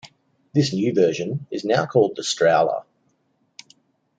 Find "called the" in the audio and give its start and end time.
1.85-2.23